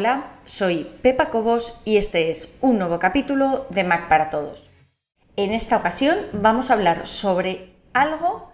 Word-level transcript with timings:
Hola, 0.00 0.38
soy 0.46 0.88
Pepa 1.02 1.28
Cobos 1.28 1.74
y 1.84 1.96
este 1.96 2.30
es 2.30 2.56
un 2.60 2.78
nuevo 2.78 3.00
capítulo 3.00 3.66
de 3.68 3.82
Mac 3.82 4.08
para 4.08 4.30
Todos. 4.30 4.70
En 5.34 5.52
esta 5.52 5.76
ocasión 5.76 6.18
vamos 6.32 6.70
a 6.70 6.74
hablar 6.74 7.08
sobre 7.08 7.74
algo 7.94 8.52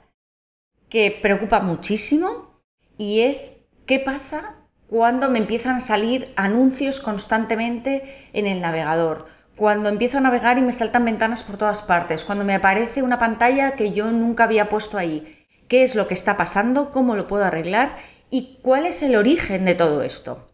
que 0.89 1.11
preocupa 1.11 1.61
muchísimo 1.61 2.63
y 2.97 3.21
es 3.21 3.61
qué 3.85 3.99
pasa 3.99 4.55
cuando 4.89 5.29
me 5.29 5.39
empiezan 5.39 5.77
a 5.77 5.81
salir 5.81 6.33
anuncios 6.37 6.99
constantemente 6.99 8.31
en 8.33 8.47
el 8.47 8.63
navegador, 8.63 9.27
cuando 9.55 9.91
empiezo 9.91 10.17
a 10.17 10.23
navegar 10.23 10.57
y 10.57 10.63
me 10.63 10.73
saltan 10.73 11.05
ventanas 11.05 11.43
por 11.43 11.59
todas 11.59 11.83
partes, 11.83 12.25
cuando 12.25 12.47
me 12.47 12.55
aparece 12.55 13.03
una 13.03 13.19
pantalla 13.19 13.73
que 13.73 13.93
yo 13.93 14.11
nunca 14.11 14.45
había 14.45 14.71
puesto 14.71 14.97
ahí, 14.97 15.45
qué 15.69 15.83
es 15.83 15.95
lo 15.95 16.09
que 16.09 16.15
está 16.15 16.39
pasando, 16.39 16.91
cómo 16.91 17.17
lo 17.17 17.27
puedo 17.27 17.45
arreglar 17.45 17.97
y 18.31 18.61
cuál 18.63 18.87
es 18.87 19.03
el 19.03 19.15
origen 19.15 19.67
de 19.67 19.75
todo 19.75 20.03
esto. 20.03 20.54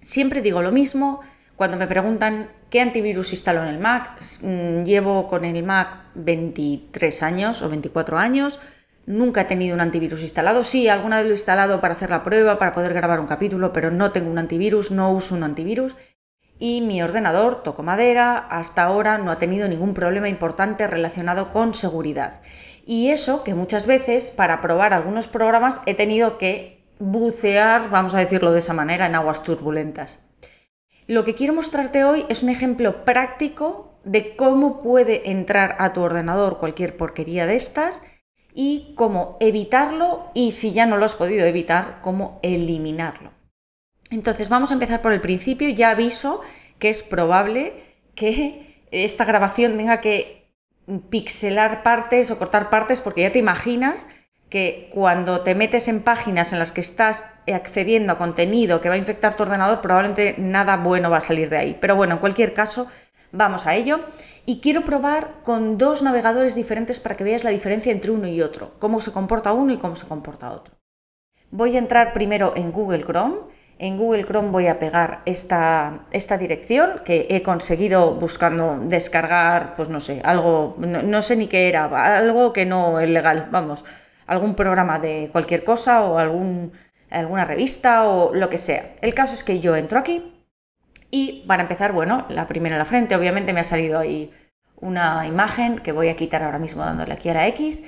Siempre 0.00 0.42
digo 0.42 0.62
lo 0.62 0.72
mismo 0.72 1.20
cuando 1.56 1.76
me 1.76 1.88
preguntan 1.88 2.50
qué 2.70 2.80
antivirus 2.80 3.32
instalo 3.32 3.62
en 3.62 3.68
el 3.68 3.78
Mac. 3.78 4.20
Mm, 4.42 4.84
llevo 4.84 5.26
con 5.26 5.44
el 5.44 5.62
Mac 5.64 6.04
23 6.14 7.22
años 7.22 7.62
o 7.62 7.68
24 7.68 8.16
años. 8.16 8.60
Nunca 9.06 9.40
he 9.40 9.44
tenido 9.44 9.74
un 9.74 9.80
antivirus 9.80 10.22
instalado. 10.22 10.62
Sí, 10.62 10.88
alguna 10.88 11.16
vez 11.16 11.26
lo 11.26 11.32
he 11.32 11.34
instalado 11.34 11.80
para 11.80 11.94
hacer 11.94 12.10
la 12.10 12.22
prueba, 12.22 12.58
para 12.58 12.72
poder 12.72 12.94
grabar 12.94 13.20
un 13.20 13.26
capítulo, 13.26 13.72
pero 13.72 13.90
no 13.90 14.12
tengo 14.12 14.30
un 14.30 14.38
antivirus, 14.38 14.90
no 14.90 15.10
uso 15.12 15.34
un 15.34 15.42
antivirus. 15.42 15.96
Y 16.60 16.80
mi 16.80 17.02
ordenador, 17.02 17.62
toco 17.62 17.82
madera, 17.82 18.36
hasta 18.36 18.82
ahora 18.82 19.18
no 19.18 19.30
ha 19.30 19.38
tenido 19.38 19.68
ningún 19.68 19.94
problema 19.94 20.28
importante 20.28 20.86
relacionado 20.86 21.52
con 21.52 21.72
seguridad. 21.72 22.42
Y 22.84 23.10
eso 23.10 23.44
que 23.44 23.54
muchas 23.54 23.86
veces 23.86 24.30
para 24.30 24.60
probar 24.60 24.92
algunos 24.92 25.28
programas 25.28 25.80
he 25.86 25.94
tenido 25.94 26.36
que 26.38 26.77
bucear, 26.98 27.90
vamos 27.90 28.14
a 28.14 28.18
decirlo 28.18 28.52
de 28.52 28.58
esa 28.60 28.74
manera, 28.74 29.06
en 29.06 29.14
aguas 29.14 29.42
turbulentas. 29.42 30.22
Lo 31.06 31.24
que 31.24 31.34
quiero 31.34 31.54
mostrarte 31.54 32.04
hoy 32.04 32.26
es 32.28 32.42
un 32.42 32.50
ejemplo 32.50 33.04
práctico 33.04 33.98
de 34.04 34.36
cómo 34.36 34.82
puede 34.82 35.30
entrar 35.30 35.76
a 35.78 35.92
tu 35.92 36.02
ordenador 36.02 36.58
cualquier 36.58 36.96
porquería 36.96 37.46
de 37.46 37.56
estas 37.56 38.02
y 38.54 38.94
cómo 38.96 39.36
evitarlo 39.40 40.30
y 40.34 40.52
si 40.52 40.72
ya 40.72 40.86
no 40.86 40.96
lo 40.96 41.04
has 41.04 41.14
podido 41.14 41.46
evitar, 41.46 42.00
cómo 42.02 42.40
eliminarlo. 42.42 43.32
Entonces 44.10 44.48
vamos 44.48 44.70
a 44.70 44.74
empezar 44.74 45.02
por 45.02 45.12
el 45.12 45.20
principio. 45.20 45.68
Ya 45.68 45.90
aviso 45.90 46.40
que 46.78 46.88
es 46.88 47.02
probable 47.02 47.72
que 48.14 48.82
esta 48.90 49.24
grabación 49.24 49.76
tenga 49.76 50.00
que 50.00 50.50
pixelar 51.10 51.82
partes 51.82 52.30
o 52.30 52.38
cortar 52.38 52.70
partes 52.70 53.00
porque 53.00 53.22
ya 53.22 53.32
te 53.32 53.38
imaginas 53.38 54.06
que 54.48 54.88
cuando 54.92 55.40
te 55.42 55.54
metes 55.54 55.88
en 55.88 56.02
páginas 56.02 56.52
en 56.52 56.58
las 56.58 56.72
que 56.72 56.80
estás 56.80 57.24
accediendo 57.52 58.12
a 58.12 58.18
contenido 58.18 58.80
que 58.80 58.88
va 58.88 58.94
a 58.94 58.98
infectar 58.98 59.34
tu 59.34 59.42
ordenador, 59.42 59.80
probablemente 59.80 60.34
nada 60.38 60.76
bueno 60.76 61.10
va 61.10 61.18
a 61.18 61.22
salir 61.22 61.50
de 61.50 61.58
ahí. 61.58 61.78
Pero 61.80 61.96
bueno, 61.96 62.14
en 62.14 62.20
cualquier 62.20 62.54
caso, 62.54 62.86
vamos 63.30 63.66
a 63.66 63.74
ello. 63.74 64.00
Y 64.46 64.60
quiero 64.60 64.82
probar 64.82 65.42
con 65.42 65.76
dos 65.76 66.02
navegadores 66.02 66.54
diferentes 66.54 67.00
para 67.00 67.14
que 67.14 67.24
veas 67.24 67.44
la 67.44 67.50
diferencia 67.50 67.92
entre 67.92 68.10
uno 68.10 68.26
y 68.26 68.40
otro, 68.40 68.72
cómo 68.78 69.00
se 69.00 69.12
comporta 69.12 69.52
uno 69.52 69.72
y 69.74 69.76
cómo 69.76 69.96
se 69.96 70.06
comporta 70.06 70.50
otro. 70.50 70.74
Voy 71.50 71.76
a 71.76 71.78
entrar 71.78 72.12
primero 72.12 72.54
en 72.56 72.72
Google 72.72 73.04
Chrome. 73.04 73.36
En 73.78 73.96
Google 73.96 74.24
Chrome 74.24 74.50
voy 74.50 74.66
a 74.66 74.78
pegar 74.78 75.20
esta, 75.24 76.06
esta 76.10 76.36
dirección 76.36 77.02
que 77.04 77.28
he 77.30 77.42
conseguido 77.42 78.14
buscando 78.14 78.80
descargar, 78.82 79.74
pues 79.76 79.88
no 79.88 80.00
sé, 80.00 80.20
algo, 80.24 80.74
no, 80.78 81.02
no 81.02 81.22
sé 81.22 81.36
ni 81.36 81.46
qué 81.46 81.68
era, 81.68 82.16
algo 82.16 82.52
que 82.52 82.66
no 82.66 82.98
es 82.98 83.08
legal, 83.08 83.48
vamos 83.52 83.84
algún 84.28 84.54
programa 84.54 85.00
de 85.00 85.28
cualquier 85.32 85.64
cosa 85.64 86.02
o 86.02 86.18
algún, 86.18 86.72
alguna 87.10 87.44
revista 87.44 88.04
o 88.06 88.32
lo 88.34 88.48
que 88.48 88.58
sea. 88.58 88.94
El 89.00 89.14
caso 89.14 89.34
es 89.34 89.42
que 89.42 89.58
yo 89.58 89.74
entro 89.74 89.98
aquí 89.98 90.32
y 91.10 91.44
para 91.48 91.62
empezar, 91.62 91.92
bueno, 91.92 92.26
la 92.28 92.46
primera 92.46 92.76
en 92.76 92.78
la 92.78 92.84
frente, 92.84 93.16
obviamente 93.16 93.52
me 93.52 93.60
ha 93.60 93.64
salido 93.64 93.98
ahí 93.98 94.30
una 94.76 95.26
imagen 95.26 95.78
que 95.78 95.92
voy 95.92 96.08
a 96.08 96.16
quitar 96.16 96.42
ahora 96.42 96.58
mismo 96.58 96.84
dándole 96.84 97.14
aquí 97.14 97.30
a 97.30 97.34
la 97.34 97.48
X. 97.48 97.82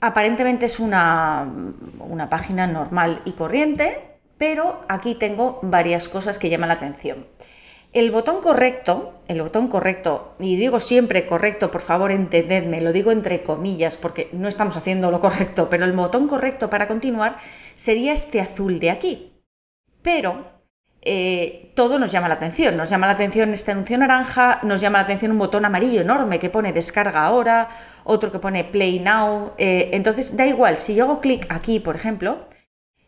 Aparentemente 0.00 0.66
es 0.66 0.80
una, 0.80 1.46
una 1.98 2.30
página 2.30 2.66
normal 2.66 3.20
y 3.26 3.32
corriente, 3.32 4.18
pero 4.38 4.82
aquí 4.88 5.14
tengo 5.14 5.60
varias 5.62 6.08
cosas 6.08 6.38
que 6.38 6.48
llaman 6.48 6.68
la 6.68 6.74
atención. 6.74 7.26
El 7.92 8.12
botón 8.12 8.40
correcto, 8.40 9.14
el 9.26 9.42
botón 9.42 9.66
correcto, 9.66 10.36
y 10.38 10.54
digo 10.54 10.78
siempre 10.78 11.26
correcto, 11.26 11.72
por 11.72 11.80
favor 11.80 12.12
entendedme, 12.12 12.80
lo 12.80 12.92
digo 12.92 13.10
entre 13.10 13.42
comillas 13.42 13.96
porque 13.96 14.28
no 14.32 14.46
estamos 14.46 14.76
haciendo 14.76 15.10
lo 15.10 15.18
correcto, 15.20 15.68
pero 15.68 15.84
el 15.84 15.92
botón 15.92 16.28
correcto 16.28 16.70
para 16.70 16.86
continuar 16.86 17.36
sería 17.74 18.12
este 18.12 18.40
azul 18.40 18.78
de 18.78 18.90
aquí. 18.90 19.32
Pero 20.02 20.44
eh, 21.02 21.72
todo 21.74 21.98
nos 21.98 22.12
llama 22.12 22.28
la 22.28 22.34
atención, 22.34 22.76
nos 22.76 22.90
llama 22.90 23.08
la 23.08 23.14
atención 23.14 23.52
este 23.52 23.72
anuncio 23.72 23.98
naranja, 23.98 24.60
nos 24.62 24.80
llama 24.80 24.98
la 24.98 25.04
atención 25.04 25.32
un 25.32 25.38
botón 25.38 25.64
amarillo 25.64 26.00
enorme 26.00 26.38
que 26.38 26.48
pone 26.48 26.72
descarga 26.72 27.24
ahora, 27.24 27.70
otro 28.04 28.30
que 28.30 28.38
pone 28.38 28.62
play 28.62 29.00
now, 29.00 29.54
eh, 29.58 29.90
entonces 29.94 30.36
da 30.36 30.46
igual, 30.46 30.78
si 30.78 30.94
yo 30.94 31.06
hago 31.06 31.18
clic 31.18 31.44
aquí, 31.48 31.80
por 31.80 31.96
ejemplo, 31.96 32.46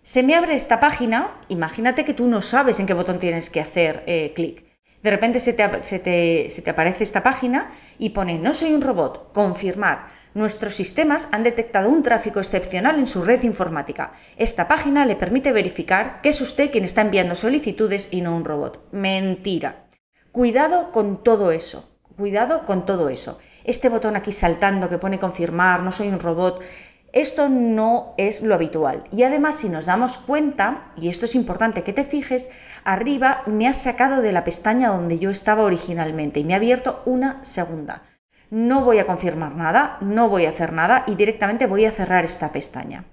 se 0.02 0.24
me 0.24 0.34
abre 0.34 0.54
esta 0.54 0.80
página, 0.80 1.40
imagínate 1.48 2.04
que 2.04 2.14
tú 2.14 2.26
no 2.26 2.42
sabes 2.42 2.80
en 2.80 2.86
qué 2.86 2.94
botón 2.94 3.20
tienes 3.20 3.48
que 3.48 3.60
hacer 3.60 4.02
eh, 4.06 4.32
clic 4.34 4.71
de 5.02 5.10
repente 5.10 5.40
se 5.40 5.52
te, 5.52 6.70
aparece 6.70 7.04
esta 7.04 7.22
página 7.22 7.72
y 7.98 8.10
pone 8.10 8.38
no 8.38 8.54
soy 8.54 8.72
un 8.72 8.82
robot, 8.82 9.32
confirmar. 9.32 10.06
Nuestros 10.34 10.74
sistemas 10.74 11.28
han 11.32 11.42
detectado 11.42 11.88
un 11.88 12.02
tráfico 12.02 12.38
excepcional 12.38 12.98
en 12.98 13.06
su 13.06 13.22
red 13.22 13.42
informática. 13.42 14.12
Esta 14.36 14.68
página 14.68 15.04
le 15.04 15.16
permite 15.16 15.52
verificar 15.52 16.20
que 16.22 16.30
es 16.30 16.40
usted 16.40 16.70
quien 16.70 16.84
está 16.84 17.00
enviando 17.00 17.34
solicitudes 17.34 18.08
y 18.10 18.20
no 18.20 18.36
un 18.36 18.44
robot. 18.44 18.88
Mentira. 18.92 19.86
Cuidado 20.30 20.92
con 20.92 21.22
todo 21.22 21.50
eso. 21.50 21.98
Cuidado 22.16 22.64
con 22.64 22.86
todo 22.86 23.08
eso. 23.08 23.40
Este 23.64 23.88
botón 23.88 24.16
aquí 24.16 24.32
saltando 24.32 24.88
que 24.88 24.98
pone 24.98 25.18
confirmar, 25.18 25.82
no 25.82 25.92
soy 25.92 26.08
un 26.08 26.20
robot, 26.20 26.62
esto 27.12 27.50
no 27.50 28.14
es 28.16 28.42
lo 28.42 28.54
habitual. 28.54 29.04
Y 29.12 29.22
además, 29.22 29.56
si 29.56 29.68
nos 29.68 29.84
damos 29.84 30.16
cuenta, 30.16 30.92
y 30.96 31.08
esto 31.08 31.26
es 31.26 31.34
importante 31.34 31.82
que 31.82 31.92
te 31.92 32.04
fijes, 32.04 32.50
arriba 32.84 33.42
me 33.46 33.68
ha 33.68 33.74
sacado 33.74 34.22
de 34.22 34.32
la 34.32 34.44
pestaña 34.44 34.88
donde 34.88 35.18
yo 35.18 35.30
estaba 35.30 35.64
originalmente 35.64 36.40
y 36.40 36.44
me 36.44 36.54
ha 36.54 36.56
abierto 36.56 37.02
una 37.04 37.44
segunda. 37.44 38.02
No 38.48 38.82
voy 38.82 38.98
a 38.98 39.06
confirmar 39.06 39.54
nada, 39.54 39.98
no 40.00 40.28
voy 40.28 40.46
a 40.46 40.50
hacer 40.50 40.72
nada 40.72 41.04
y 41.06 41.14
directamente 41.14 41.66
voy 41.66 41.84
a 41.84 41.92
cerrar 41.92 42.24
esta 42.24 42.50
pestaña. 42.50 43.04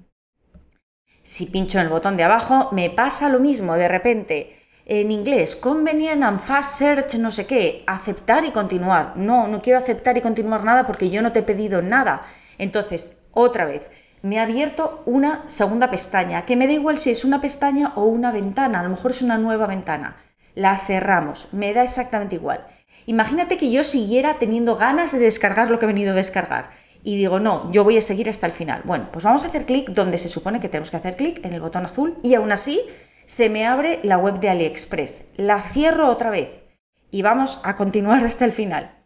Si 1.24 1.46
pincho 1.46 1.78
en 1.78 1.86
el 1.86 1.92
botón 1.92 2.16
de 2.16 2.24
abajo, 2.24 2.70
me 2.72 2.90
pasa 2.90 3.30
lo 3.30 3.40
mismo 3.40 3.76
de 3.76 3.88
repente. 3.88 4.56
En 4.86 5.12
inglés, 5.12 5.56
convenient 5.56 6.24
and 6.24 6.40
fast 6.40 6.80
search, 6.80 7.16
no 7.16 7.32
sé 7.32 7.46
qué, 7.46 7.84
aceptar 7.86 8.44
y 8.46 8.52
continuar. 8.52 9.16
No, 9.18 9.48
no 9.48 9.62
quiero 9.62 9.78
aceptar 9.78 10.18
y 10.18 10.22
continuar 10.22 10.64
nada 10.64 10.88
porque 10.88 11.10
yo 11.10 11.22
no 11.22 11.32
te 11.32 11.40
he 11.40 11.44
pedido 11.44 11.82
nada. 11.82 12.24
Entonces, 12.58 13.16
otra 13.32 13.66
vez, 13.66 13.90
me 14.22 14.40
ha 14.40 14.44
abierto 14.44 15.02
una 15.06 15.44
segunda 15.48 15.90
pestaña, 15.90 16.46
que 16.46 16.56
me 16.56 16.68
da 16.68 16.74
igual 16.74 17.00
si 17.00 17.12
es 17.12 17.24
una 17.24 17.42
pestaña 17.42 17.94
o 17.96 18.04
una 18.04 18.32
ventana, 18.32 18.82
a 18.82 18.84
lo 18.84 18.90
mejor 18.90 19.12
es 19.12 19.22
una 19.22 19.38
nueva 19.38 19.66
ventana. 19.66 20.18
La 20.56 20.78
cerramos, 20.78 21.48
me 21.52 21.74
da 21.74 21.84
exactamente 21.84 22.36
igual. 22.36 22.66
Imagínate 23.06 23.58
que 23.58 23.72
yo 23.72 23.84
siguiera 23.84 24.36
teniendo 24.40 24.76
ganas 24.76 25.12
de 25.12 25.20
descargar 25.20 25.72
lo 25.72 25.80
que 25.80 25.86
he 25.86 25.88
venido 25.88 26.12
a 26.12 26.16
descargar 26.16 26.72
y 27.02 27.16
digo, 27.16 27.40
no, 27.40 27.72
yo 27.72 27.86
voy 27.86 27.98
a 27.98 28.02
seguir 28.02 28.28
hasta 28.28 28.46
el 28.46 28.52
final. 28.52 28.82
Bueno, 28.84 29.08
pues 29.12 29.24
vamos 29.24 29.44
a 29.44 29.48
hacer 29.48 29.66
clic 29.66 29.90
donde 29.90 30.18
se 30.18 30.28
supone 30.28 30.60
que 30.60 30.68
tenemos 30.68 30.92
que 30.92 30.98
hacer 30.98 31.16
clic, 31.16 31.44
en 31.46 31.54
el 31.54 31.62
botón 31.62 31.86
azul, 31.86 32.18
y 32.24 32.34
aún 32.34 32.52
así 32.52 32.82
se 33.26 33.48
me 33.48 33.66
abre 33.66 34.00
la 34.04 34.18
web 34.18 34.40
de 34.40 34.50
AliExpress. 34.50 35.30
La 35.38 35.62
cierro 35.62 36.10
otra 36.10 36.30
vez 36.30 36.62
y 37.10 37.22
vamos 37.22 37.62
a 37.64 37.76
continuar 37.76 38.24
hasta 38.26 38.44
el 38.44 38.52
final 38.52 38.99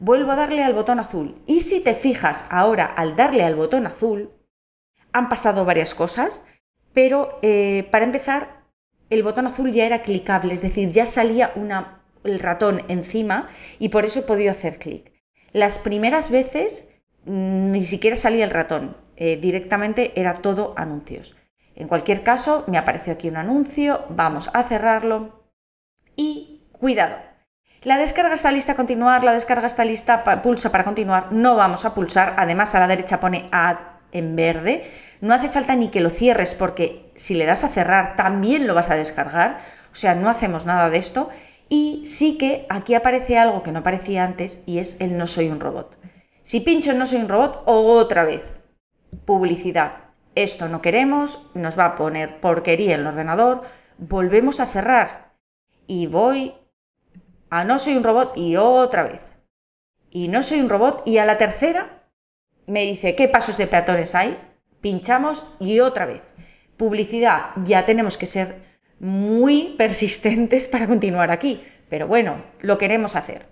vuelvo 0.00 0.32
a 0.32 0.36
darle 0.36 0.64
al 0.64 0.72
botón 0.72 0.98
azul. 0.98 1.36
Y 1.46 1.60
si 1.60 1.80
te 1.80 1.94
fijas 1.94 2.44
ahora 2.50 2.86
al 2.86 3.14
darle 3.14 3.44
al 3.44 3.54
botón 3.54 3.86
azul, 3.86 4.30
han 5.12 5.28
pasado 5.28 5.64
varias 5.64 5.94
cosas, 5.94 6.42
pero 6.92 7.38
eh, 7.42 7.86
para 7.92 8.06
empezar, 8.06 8.64
el 9.10 9.22
botón 9.22 9.46
azul 9.46 9.72
ya 9.72 9.86
era 9.86 10.02
clicable, 10.02 10.54
es 10.54 10.62
decir, 10.62 10.90
ya 10.90 11.04
salía 11.04 11.52
una, 11.54 12.02
el 12.24 12.40
ratón 12.40 12.82
encima 12.88 13.48
y 13.78 13.90
por 13.90 14.04
eso 14.04 14.20
he 14.20 14.22
podido 14.22 14.50
hacer 14.50 14.78
clic. 14.78 15.12
Las 15.52 15.78
primeras 15.78 16.30
veces 16.30 16.88
mm, 17.26 17.72
ni 17.72 17.82
siquiera 17.82 18.16
salía 18.16 18.44
el 18.44 18.50
ratón, 18.50 18.96
eh, 19.16 19.36
directamente 19.36 20.12
era 20.18 20.34
todo 20.34 20.74
anuncios. 20.76 21.36
En 21.74 21.88
cualquier 21.88 22.22
caso, 22.22 22.64
me 22.68 22.78
apareció 22.78 23.12
aquí 23.12 23.28
un 23.28 23.36
anuncio, 23.36 24.04
vamos 24.10 24.50
a 24.54 24.62
cerrarlo 24.62 25.44
y 26.16 26.62
cuidado, 26.72 27.16
la 27.82 27.98
descarga 27.98 28.34
está 28.34 28.50
lista 28.50 28.74
continuar, 28.74 29.24
la 29.24 29.32
descarga 29.32 29.66
está 29.66 29.84
lista, 29.84 30.24
pulsa 30.42 30.70
para 30.70 30.84
continuar, 30.84 31.32
no 31.32 31.56
vamos 31.56 31.84
a 31.84 31.94
pulsar, 31.94 32.34
además 32.36 32.74
a 32.74 32.80
la 32.80 32.88
derecha 32.88 33.20
pone 33.20 33.48
add 33.52 33.78
en 34.12 34.36
verde, 34.36 34.90
no 35.20 35.34
hace 35.34 35.48
falta 35.48 35.76
ni 35.76 35.88
que 35.88 36.00
lo 36.00 36.10
cierres 36.10 36.54
porque 36.54 37.12
si 37.14 37.34
le 37.34 37.46
das 37.46 37.64
a 37.64 37.68
cerrar 37.68 38.16
también 38.16 38.66
lo 38.66 38.74
vas 38.74 38.90
a 38.90 38.96
descargar, 38.96 39.60
o 39.92 39.96
sea, 39.96 40.14
no 40.14 40.30
hacemos 40.30 40.66
nada 40.66 40.90
de 40.90 40.98
esto. 40.98 41.30
Y 41.68 42.02
sí 42.04 42.36
que 42.36 42.66
aquí 42.68 42.94
aparece 42.94 43.38
algo 43.38 43.62
que 43.62 43.70
no 43.70 43.78
aparecía 43.80 44.24
antes 44.24 44.60
y 44.66 44.78
es 44.78 45.00
el 45.00 45.16
no 45.16 45.26
soy 45.26 45.48
un 45.48 45.60
robot. 45.60 45.96
Si 46.42 46.60
pincho 46.60 46.90
en 46.90 46.98
no 46.98 47.06
soy 47.06 47.18
un 47.20 47.28
robot, 47.28 47.62
otra 47.66 48.24
vez, 48.24 48.60
publicidad. 49.24 49.92
Esto 50.34 50.68
no 50.68 50.82
queremos, 50.82 51.46
nos 51.54 51.78
va 51.78 51.86
a 51.86 51.94
poner 51.94 52.40
porquería 52.40 52.94
en 52.94 53.00
el 53.02 53.06
ordenador, 53.06 53.62
volvemos 53.98 54.58
a 54.58 54.66
cerrar. 54.66 55.30
Y 55.86 56.06
voy 56.06 56.54
a 57.50 57.64
no 57.64 57.78
soy 57.78 57.96
un 57.96 58.04
robot 58.04 58.36
y 58.36 58.56
otra 58.56 59.02
vez. 59.02 59.20
Y 60.10 60.28
no 60.28 60.42
soy 60.42 60.60
un 60.60 60.68
robot 60.68 61.02
y 61.04 61.18
a 61.18 61.24
la 61.24 61.38
tercera 61.38 62.04
me 62.66 62.82
dice, 62.82 63.14
¿qué 63.16 63.28
pasos 63.28 63.58
de 63.58 63.66
peatones 63.66 64.14
hay? 64.14 64.38
Pinchamos 64.80 65.44
y 65.58 65.80
otra 65.80 66.06
vez. 66.06 66.22
Publicidad, 66.76 67.50
ya 67.64 67.84
tenemos 67.84 68.16
que 68.16 68.26
ser 68.26 68.70
muy 69.00 69.74
persistentes 69.76 70.68
para 70.68 70.86
continuar 70.86 71.30
aquí. 71.30 71.62
Pero 71.88 72.06
bueno, 72.06 72.44
lo 72.60 72.78
queremos 72.78 73.16
hacer. 73.16 73.46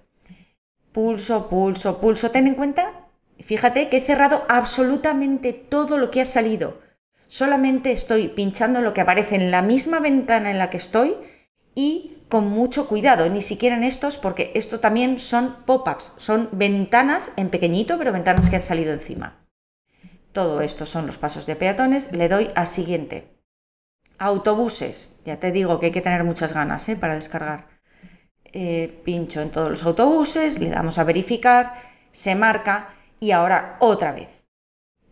Pulso, 0.93 1.49
pulso, 1.49 2.01
pulso. 2.01 2.31
Ten 2.31 2.47
en 2.47 2.55
cuenta, 2.55 3.07
fíjate 3.41 3.89
que 3.89 3.99
he 3.99 4.01
cerrado 4.01 4.45
absolutamente 4.49 5.53
todo 5.53 5.99
lo 5.99 6.11
que 6.11 6.21
ha 6.21 6.25
salido. 6.25 6.81
Solamente 7.27 7.93
estoy 7.93 8.29
pinchando 8.29 8.81
lo 8.81 8.95
que 8.95 9.01
aparece 9.01 9.35
en 9.35 9.51
la 9.51 9.61
misma 9.61 10.01
ventana 10.01 10.51
en 10.51 10.59
la 10.59 10.71
que 10.71 10.79
estoy 10.79 11.17
y 11.75 12.18
con 12.29 12.49
mucho 12.49 12.89
cuidado, 12.89 13.29
ni 13.29 13.41
siquiera 13.41 13.77
en 13.77 13.85
estos, 13.85 14.19
porque 14.19 14.53
esto 14.55 14.81
también 14.81 15.19
son 15.19 15.57
pop-ups, 15.65 16.13
son 16.17 16.49
ventanas 16.53 17.33
en 17.37 17.49
pequeñito, 17.49 17.99
pero 17.99 18.13
ventanas 18.13 18.51
que 18.51 18.57
han 18.57 18.63
salido 18.63 18.93
encima. 18.93 19.39
Todo 20.33 20.61
esto 20.61 20.87
son 20.87 21.07
los 21.07 21.19
pasos 21.19 21.47
de 21.47 21.57
peatones. 21.57 22.13
Le 22.13 22.29
doy 22.29 22.51
a 22.55 22.67
siguiente. 22.67 23.27
Autobuses. 24.19 25.19
Ya 25.25 25.41
te 25.41 25.53
digo 25.53 25.79
que 25.79 25.87
hay 25.87 25.93
que 25.93 26.03
tener 26.03 26.23
muchas 26.25 26.53
ganas 26.53 26.89
¿eh? 26.89 26.97
para 26.97 27.15
descargar. 27.15 27.67
Eh, 28.45 29.01
pincho 29.05 29.41
en 29.41 29.51
todos 29.51 29.69
los 29.69 29.85
autobuses, 29.85 30.59
le 30.59 30.71
damos 30.71 30.99
a 30.99 31.05
verificar, 31.05 31.75
se 32.13 32.35
marca 32.35 32.95
y 33.21 33.33
ahora 33.33 33.77
otra 33.81 34.13
vez. 34.13 34.47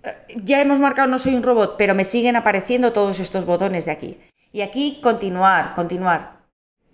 Eh, 0.04 0.14
ya 0.36 0.60
hemos 0.60 0.80
marcado 0.80 1.08
no 1.08 1.18
soy 1.18 1.34
un 1.34 1.42
robot, 1.42 1.76
pero 1.76 1.94
me 1.94 2.04
siguen 2.04 2.36
apareciendo 2.36 2.92
todos 2.92 3.20
estos 3.20 3.44
botones 3.44 3.84
de 3.84 3.90
aquí. 3.90 4.20
Y 4.52 4.62
aquí 4.62 5.00
continuar, 5.02 5.74
continuar. 5.74 6.35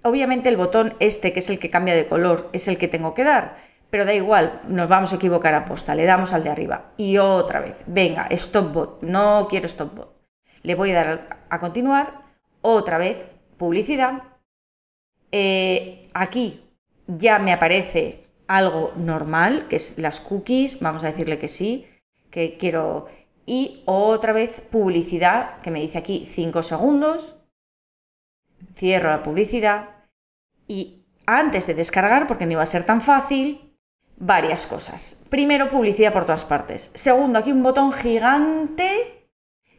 Obviamente 0.03 0.49
el 0.49 0.57
botón 0.57 0.95
este, 0.99 1.33
que 1.33 1.39
es 1.39 1.51
el 1.51 1.59
que 1.59 1.71
cambia 1.71 1.95
de 1.95 2.07
color, 2.07 2.51
es 2.53 2.67
el 2.69 2.77
que 2.77 2.89
tengo 2.89 3.15
que 3.15 3.25
dar, 3.25 3.57
pero 3.89 4.05
da 4.05 4.15
igual, 4.15 4.61
nos 4.67 4.89
vamos 4.89 5.13
a 5.13 5.17
equivocar 5.17 5.55
a 5.55 5.65
posta, 5.65 5.95
le 5.95 6.05
damos 6.05 6.33
al 6.33 6.43
de 6.43 6.51
arriba. 6.51 6.93
Y 6.97 7.19
otra 7.19 7.61
vez, 7.61 7.83
venga, 7.87 8.27
stop 8.31 8.73
bot, 8.73 9.03
no 9.03 9.47
quiero 9.49 9.67
stop 9.67 9.95
bot. 9.95 10.17
Le 10.63 10.75
voy 10.75 10.91
a 10.91 10.95
dar 10.95 11.39
a 11.49 11.59
continuar, 11.59 12.23
otra 12.63 12.99
vez, 12.99 13.27
publicidad. 13.59 14.23
Eh, 15.31 16.09
aquí 16.15 16.65
ya 17.07 17.39
me 17.39 17.53
aparece 17.53 18.23
algo 18.49 18.93
normal, 18.97 19.67
que 19.69 19.77
es 19.77 19.99
las 19.99 20.21
cookies, 20.21 20.81
vamos 20.81 21.05
a 21.05 21.09
decirle 21.09 21.39
que 21.39 21.49
sí, 21.49 21.87
que 22.31 22.57
quiero... 22.57 23.07
Y 23.45 23.83
otra 23.87 24.33
vez 24.33 24.61
publicidad, 24.61 25.59
que 25.59 25.73
me 25.73 25.81
dice 25.81 25.99
aquí 25.99 26.27
5 26.27 26.63
segundos 26.63 27.35
cierro 28.75 29.11
la 29.11 29.23
publicidad 29.23 29.92
y 30.67 31.05
antes 31.27 31.67
de 31.67 31.75
descargar, 31.75 32.27
porque 32.27 32.47
no 32.47 32.53
iba 32.53 32.63
a 32.63 32.67
ser 32.67 32.85
tan 32.85 33.01
fácil, 33.01 33.77
varias 34.17 34.67
cosas. 34.67 35.21
Primero, 35.29 35.69
publicidad 35.69 36.13
por 36.13 36.25
todas 36.25 36.45
partes. 36.45 36.91
Segundo, 36.95 37.39
aquí 37.39 37.53
un 37.53 37.63
botón 37.63 37.93
gigante 37.93 39.29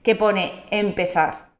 que 0.03 0.15
pone 0.15 0.65
empezar. 0.69 1.53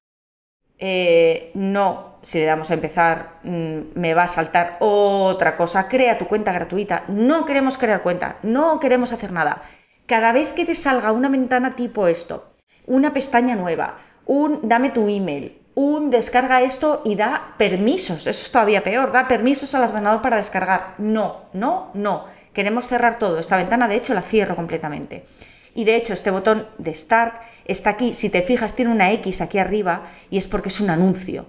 Eh, 0.77 1.51
no, 1.53 2.19
si 2.23 2.39
le 2.39 2.45
damos 2.45 2.69
a 2.71 2.73
empezar, 2.73 3.39
mm, 3.43 3.79
me 3.95 4.13
va 4.13 4.23
a 4.23 4.27
saltar 4.27 4.77
otra 4.79 5.55
cosa. 5.55 5.87
Crea 5.87 6.17
tu 6.17 6.27
cuenta 6.27 6.51
gratuita. 6.51 7.05
No 7.07 7.45
queremos 7.45 7.77
crear 7.77 8.01
cuenta, 8.01 8.37
no 8.43 8.79
queremos 8.79 9.13
hacer 9.13 9.31
nada. 9.31 9.61
Cada 10.05 10.33
vez 10.33 10.51
que 10.51 10.65
te 10.65 10.75
salga 10.75 11.13
una 11.13 11.29
ventana 11.29 11.75
tipo 11.75 12.07
esto, 12.07 12.51
una 12.85 13.13
pestaña 13.13 13.55
nueva, 13.55 13.97
un 14.25 14.59
dame 14.63 14.89
tu 14.89 15.07
email, 15.07 15.61
un 15.75 16.09
descarga 16.09 16.61
esto 16.61 17.01
y 17.03 17.15
da 17.15 17.55
permisos. 17.57 18.27
Eso 18.27 18.29
es 18.29 18.51
todavía 18.51 18.83
peor, 18.83 19.11
da 19.11 19.27
permisos 19.27 19.73
al 19.73 19.83
ordenador 19.83 20.21
para 20.21 20.37
descargar. 20.37 20.95
No, 20.97 21.45
no, 21.53 21.91
no. 21.93 22.25
Queremos 22.53 22.87
cerrar 22.87 23.17
todo. 23.17 23.39
Esta 23.39 23.57
ventana, 23.57 23.87
de 23.87 23.95
hecho, 23.95 24.13
la 24.13 24.21
cierro 24.21 24.55
completamente. 24.55 25.25
Y 25.73 25.85
de 25.85 25.95
hecho, 25.95 26.13
este 26.13 26.29
botón 26.29 26.67
de 26.77 26.93
Start 26.93 27.41
está 27.65 27.91
aquí. 27.91 28.13
Si 28.13 28.29
te 28.29 28.43
fijas, 28.43 28.75
tiene 28.75 28.91
una 28.91 29.11
X 29.13 29.41
aquí 29.41 29.57
arriba 29.57 30.03
y 30.29 30.37
es 30.37 30.47
porque 30.47 30.69
es 30.69 30.79
un 30.79 30.91
anuncio. 30.91 31.47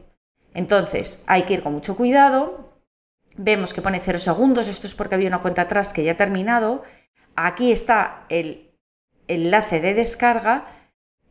Entonces, 0.55 1.23
hay 1.26 1.43
que 1.43 1.55
ir 1.55 1.62
con 1.62 1.75
mucho 1.75 1.97
cuidado. 1.97 2.79
Vemos 3.37 3.75
que 3.75 3.82
pone 3.82 4.00
0 4.00 4.19
segundos. 4.19 4.69
Esto 4.69 4.87
es 4.87 4.94
porque 4.94 5.17
había 5.17 5.29
una 5.29 5.43
cuenta 5.43 5.62
atrás 5.62 5.93
que 5.93 6.05
ya 6.05 6.12
ha 6.12 6.17
terminado. 6.17 6.82
Aquí 7.37 7.71
está 7.73 8.25
el 8.31 8.71
enlace 9.29 9.81
de 9.81 9.93
descarga. 9.93 10.67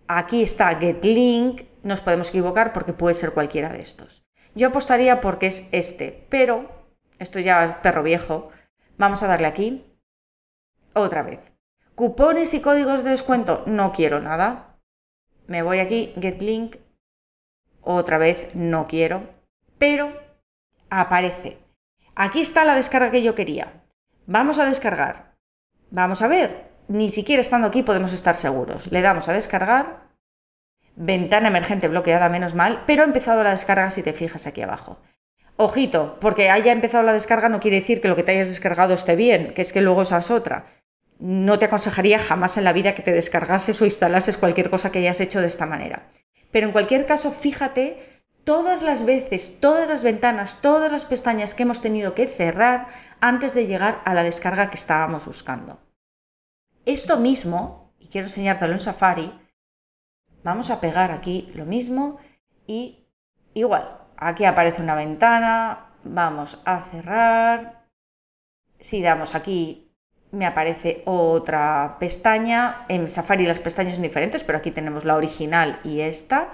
Aquí 0.07 0.43
está 0.43 0.75
Get 0.79 1.03
Link 1.03 1.61
nos 1.83 2.01
podemos 2.01 2.29
equivocar 2.29 2.73
porque 2.73 2.93
puede 2.93 3.15
ser 3.15 3.33
cualquiera 3.33 3.69
de 3.69 3.79
estos. 3.79 4.25
Yo 4.55 4.67
apostaría 4.67 5.21
porque 5.21 5.47
es 5.47 5.67
este, 5.71 6.25
pero 6.29 6.69
esto 7.19 7.39
ya 7.39 7.65
es 7.65 7.75
perro 7.75 8.03
viejo. 8.03 8.49
Vamos 8.97 9.23
a 9.23 9.27
darle 9.27 9.47
aquí. 9.47 9.85
Otra 10.93 11.23
vez. 11.23 11.53
Cupones 11.95 12.53
y 12.53 12.61
códigos 12.61 13.03
de 13.03 13.11
descuento. 13.11 13.63
No 13.65 13.91
quiero 13.91 14.19
nada. 14.19 14.77
Me 15.47 15.61
voy 15.61 15.79
aquí, 15.79 16.13
get 16.19 16.41
link. 16.41 16.77
Otra 17.81 18.17
vez, 18.17 18.55
no 18.55 18.87
quiero. 18.87 19.29
Pero 19.77 20.13
aparece. 20.89 21.59
Aquí 22.15 22.41
está 22.41 22.63
la 22.63 22.75
descarga 22.75 23.11
que 23.11 23.23
yo 23.23 23.35
quería. 23.35 23.83
Vamos 24.25 24.59
a 24.59 24.65
descargar. 24.65 25.35
Vamos 25.89 26.21
a 26.21 26.27
ver. 26.27 26.71
Ni 26.87 27.09
siquiera 27.09 27.41
estando 27.41 27.67
aquí 27.67 27.83
podemos 27.83 28.13
estar 28.13 28.35
seguros. 28.35 28.91
Le 28.91 29.01
damos 29.01 29.27
a 29.27 29.33
descargar 29.33 30.12
ventana 30.95 31.47
emergente 31.47 31.87
bloqueada, 31.87 32.29
menos 32.29 32.55
mal, 32.55 32.83
pero 32.85 33.01
ha 33.03 33.05
empezado 33.05 33.43
la 33.43 33.51
descarga 33.51 33.89
si 33.89 34.03
te 34.03 34.13
fijas 34.13 34.47
aquí 34.47 34.61
abajo. 34.61 34.99
Ojito, 35.55 36.17
porque 36.19 36.49
haya 36.49 36.71
empezado 36.71 37.03
la 37.03 37.13
descarga 37.13 37.49
no 37.49 37.59
quiere 37.59 37.79
decir 37.79 38.01
que 38.01 38.07
lo 38.07 38.15
que 38.15 38.23
te 38.23 38.31
hayas 38.31 38.47
descargado 38.47 38.93
esté 38.93 39.15
bien, 39.15 39.53
que 39.53 39.61
es 39.61 39.71
que 39.71 39.81
luego 39.81 40.01
esa 40.01 40.17
es 40.17 40.31
otra. 40.31 40.65
No 41.19 41.59
te 41.59 41.65
aconsejaría 41.65 42.17
jamás 42.17 42.57
en 42.57 42.63
la 42.63 42.73
vida 42.73 42.95
que 42.95 43.03
te 43.03 43.11
descargases 43.11 43.81
o 43.81 43.85
instalases 43.85 44.37
cualquier 44.37 44.69
cosa 44.69 44.91
que 44.91 44.99
hayas 44.99 45.21
hecho 45.21 45.41
de 45.41 45.47
esta 45.47 45.65
manera. 45.65 46.09
Pero 46.51 46.67
en 46.67 46.73
cualquier 46.73 47.05
caso, 47.05 47.31
fíjate 47.31 48.23
todas 48.43 48.81
las 48.81 49.05
veces, 49.05 49.59
todas 49.59 49.87
las 49.87 50.03
ventanas, 50.03 50.59
todas 50.61 50.91
las 50.91 51.05
pestañas 51.05 51.53
que 51.53 51.63
hemos 51.63 51.81
tenido 51.81 52.13
que 52.13 52.27
cerrar 52.27 52.87
antes 53.21 53.53
de 53.53 53.67
llegar 53.67 54.01
a 54.05 54.13
la 54.13 54.23
descarga 54.23 54.69
que 54.69 54.75
estábamos 54.75 55.25
buscando. 55.25 55.79
Esto 56.85 57.19
mismo, 57.19 57.93
y 57.99 58.07
quiero 58.07 58.27
enseñártelo 58.27 58.73
en 58.73 58.79
Safari, 58.79 59.31
Vamos 60.43 60.69
a 60.69 60.81
pegar 60.81 61.11
aquí 61.11 61.51
lo 61.55 61.65
mismo 61.65 62.17
y 62.67 63.07
igual, 63.53 63.97
aquí 64.17 64.43
aparece 64.43 64.81
una 64.81 64.95
ventana, 64.95 65.91
vamos 66.03 66.59
a 66.65 66.81
cerrar. 66.81 67.85
Si 68.79 69.01
damos 69.01 69.35
aquí 69.35 69.83
me 70.31 70.45
aparece 70.45 71.03
otra 71.05 71.95
pestaña. 71.99 72.85
En 72.89 73.07
Safari 73.07 73.45
las 73.45 73.61
pestañas 73.61 73.93
son 73.93 74.03
diferentes, 74.03 74.43
pero 74.43 74.57
aquí 74.57 74.71
tenemos 74.71 75.05
la 75.05 75.15
original 75.15 75.79
y 75.83 76.01
esta. 76.01 76.49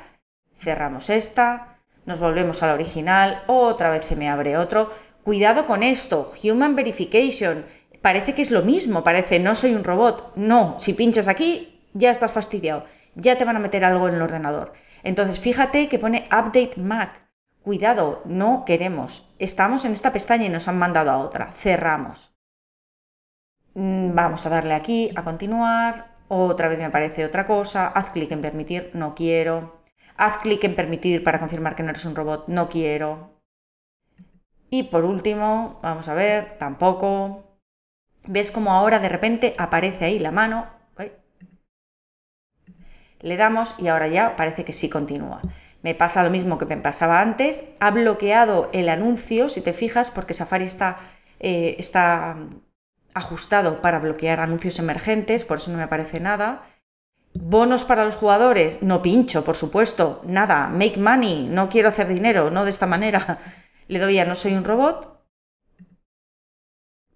Cerramos 0.56 1.10
esta, 1.10 1.80
nos 2.06 2.20
volvemos 2.20 2.62
a 2.62 2.68
la 2.68 2.74
original, 2.74 3.44
otra 3.48 3.90
vez 3.90 4.06
se 4.06 4.16
me 4.16 4.30
abre 4.30 4.58
otro. 4.58 4.92
Cuidado 5.24 5.66
con 5.66 5.82
esto, 5.82 6.32
Human 6.44 6.76
Verification. 6.76 7.66
Parece 8.02 8.36
que 8.36 8.42
es 8.42 8.52
lo 8.52 8.62
mismo, 8.62 9.04
parece 9.04 9.40
no 9.40 9.56
soy 9.56 9.74
un 9.74 9.84
robot. 9.84 10.34
No, 10.36 10.76
si 10.80 10.94
pinchas 10.94 11.28
aquí 11.28 11.82
ya 11.94 12.12
estás 12.12 12.32
fastidiado 12.34 12.84
ya 13.16 13.38
te 13.38 13.46
van 13.46 13.56
a 13.56 13.60
meter 13.60 13.84
algo 13.86 14.08
en 14.08 14.16
el 14.16 14.22
ordenador. 14.22 14.74
Entonces, 15.04 15.40
fíjate 15.40 15.88
que 15.88 16.00
pone 16.00 16.26
Update 16.28 16.82
Mac. 16.82 17.30
Cuidado, 17.62 18.22
no 18.26 18.64
queremos. 18.66 19.30
Estamos 19.38 19.86
en 19.86 19.94
esta 19.94 20.14
pestaña 20.14 20.46
y 20.46 20.50
nos 20.50 20.68
han 20.68 20.80
mandado 20.80 21.12
a 21.12 21.20
otra. 21.20 21.52
Cerramos. 21.52 22.34
Mm, 23.74 24.16
vamos 24.16 24.46
a 24.46 24.50
darle 24.50 24.74
aquí 24.74 25.12
a 25.16 25.24
continuar. 25.24 26.18
Otra 26.28 26.68
vez 26.68 26.80
me 26.80 26.86
aparece 26.86 27.26
otra 27.26 27.46
cosa. 27.46 27.88
Haz 27.88 28.12
clic 28.12 28.32
en 28.32 28.42
permitir. 28.42 28.92
No 28.94 29.16
quiero. 29.16 29.84
Haz 30.18 30.38
clic 30.38 30.64
en 30.64 30.76
permitir 30.76 31.24
para 31.24 31.40
confirmar 31.40 31.76
que 31.76 31.84
no 31.84 31.90
eres 31.90 32.06
un 32.06 32.16
robot. 32.16 32.48
No 32.48 32.70
quiero. 32.70 33.40
Y 34.70 34.84
por 34.84 35.04
último, 35.04 35.80
vamos 35.82 36.08
a 36.08 36.14
ver, 36.14 36.58
tampoco. 36.58 37.58
¿Ves 38.28 38.52
cómo 38.52 38.72
ahora 38.72 39.00
de 39.00 39.10
repente 39.10 39.54
aparece 39.58 40.06
ahí 40.06 40.20
la 40.20 40.32
mano? 40.32 40.79
Le 43.22 43.38
damos 43.38 43.76
y 43.78 43.88
ahora 43.88 44.08
ya 44.08 44.36
parece 44.36 44.66
que 44.66 44.74
sí 44.74 44.90
continúa. 44.90 45.42
Me 45.82 45.96
pasa 45.96 46.24
lo 46.24 46.30
mismo 46.30 46.58
que 46.58 46.66
me 46.66 46.78
pasaba 46.78 47.22
antes. 47.22 47.74
Ha 47.80 47.92
bloqueado 47.92 48.70
el 48.74 48.90
anuncio, 48.90 49.50
si 49.50 49.62
te 49.62 49.74
fijas, 49.74 50.12
porque 50.12 50.34
Safari 50.34 50.66
está, 50.66 50.98
eh, 51.40 51.76
está 51.80 52.36
ajustado 53.14 53.82
para 53.82 54.00
bloquear 54.00 54.40
anuncios 54.40 54.80
emergentes, 54.80 55.46
por 55.46 55.58
eso 55.58 55.72
no 55.72 55.78
me 55.78 55.84
aparece 55.84 56.20
nada. 56.20 56.64
Bonos 57.34 57.86
para 57.86 58.06
los 58.06 58.16
jugadores, 58.16 58.82
no 58.82 59.02
pincho, 59.02 59.44
por 59.44 59.56
supuesto, 59.56 60.22
nada. 60.26 60.68
Make 60.68 61.00
money, 61.00 61.48
no 61.48 61.70
quiero 61.70 61.90
hacer 61.90 62.08
dinero, 62.08 62.50
no 62.52 62.64
de 62.64 62.72
esta 62.72 62.86
manera. 62.86 63.40
Le 63.88 64.00
doy 64.00 64.20
a 64.20 64.26
no 64.26 64.36
soy 64.36 64.54
un 64.54 64.66
robot. 64.66 65.20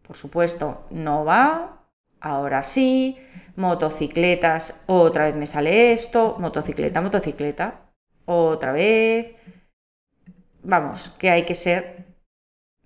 Por 0.03 0.15
supuesto, 0.15 0.85
no 0.89 1.25
va. 1.25 1.82
Ahora 2.23 2.63
sí 2.63 3.19
motocicletas, 3.57 4.81
otra 4.87 5.25
vez 5.25 5.35
me 5.35 5.45
sale 5.45 5.91
esto, 5.91 6.37
motocicleta, 6.39 7.01
motocicleta, 7.01 7.81
otra 8.25 8.71
vez. 8.71 9.35
Vamos, 10.63 11.09
que 11.19 11.29
hay 11.29 11.43
que 11.43 11.53
ser 11.53 12.05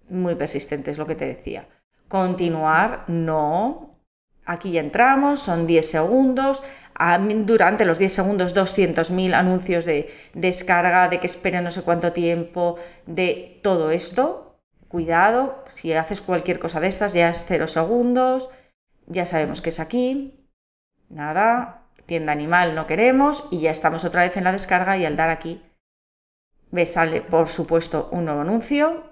muy 0.09 0.33
persistente, 0.33 0.89
es 0.89 0.97
lo 0.97 1.05
que 1.05 1.15
te 1.15 1.25
decía. 1.25 1.67
Continuar, 2.07 3.03
no. 3.07 3.99
Aquí 4.43 4.71
ya 4.71 4.79
entramos, 4.79 5.39
son 5.39 5.67
10 5.67 5.87
segundos. 5.87 6.63
Durante 7.45 7.85
los 7.85 7.99
10 7.99 8.11
segundos, 8.11 8.55
200.000 8.55 9.35
anuncios 9.35 9.85
de 9.85 10.09
descarga, 10.33 11.09
de 11.09 11.19
que 11.19 11.27
espere 11.27 11.61
no 11.61 11.69
sé 11.69 11.83
cuánto 11.83 12.11
tiempo, 12.11 12.77
de 13.05 13.59
todo 13.61 13.91
esto. 13.91 14.57
Cuidado, 14.87 15.63
si 15.67 15.93
haces 15.93 16.21
cualquier 16.21 16.57
cosa 16.57 16.79
de 16.79 16.87
estas, 16.87 17.13
ya 17.13 17.29
es 17.29 17.45
0 17.47 17.67
segundos. 17.67 18.49
Ya 19.07 19.25
sabemos 19.25 19.61
que 19.61 19.69
es 19.69 19.79
aquí. 19.79 20.33
Nada, 21.09 21.87
tienda 22.05 22.31
animal 22.31 22.75
no 22.75 22.87
queremos 22.87 23.45
y 23.51 23.61
ya 23.61 23.71
estamos 23.71 24.05
otra 24.05 24.21
vez 24.21 24.37
en 24.37 24.43
la 24.43 24.51
descarga 24.51 24.97
y 24.97 25.05
al 25.05 25.15
dar 25.15 25.29
aquí, 25.29 25.61
ves, 26.71 26.93
sale 26.93 27.21
por 27.21 27.47
supuesto 27.47 28.09
un 28.11 28.25
nuevo 28.25 28.41
anuncio. 28.41 29.03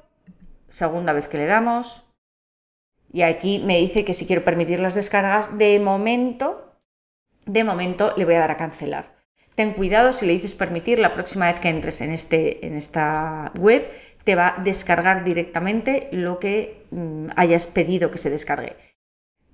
Segunda 0.69 1.13
vez 1.13 1.27
que 1.27 1.37
le 1.37 1.45
damos, 1.45 2.05
y 3.15 3.21
aquí 3.21 3.59
me 3.59 3.77
dice 3.77 4.03
que 4.03 4.13
si 4.13 4.25
quiero 4.27 4.43
permitir 4.43 4.81
las 4.81 4.93
descargas, 4.93 5.57
de 5.57 5.79
momento, 5.79 6.75
de 7.45 7.63
momento 7.63 8.13
le 8.17 8.25
voy 8.25 8.35
a 8.35 8.39
dar 8.39 8.51
a 8.51 8.57
cancelar. 8.57 9.15
Ten 9.55 9.71
cuidado 9.71 10.11
si 10.11 10.25
le 10.25 10.33
dices 10.33 10.53
permitir, 10.53 10.99
la 10.99 11.13
próxima 11.13 11.45
vez 11.45 11.61
que 11.61 11.69
entres 11.69 12.01
en, 12.01 12.11
este, 12.11 12.67
en 12.67 12.75
esta 12.75 13.53
web 13.57 13.89
te 14.25 14.35
va 14.35 14.55
a 14.57 14.61
descargar 14.61 15.23
directamente 15.23 16.09
lo 16.11 16.39
que 16.39 16.85
mm, 16.91 17.27
hayas 17.37 17.67
pedido 17.67 18.11
que 18.11 18.17
se 18.17 18.29
descargue. 18.29 18.75